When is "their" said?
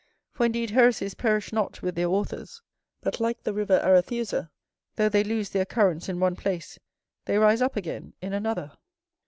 1.93-2.07, 5.51-5.63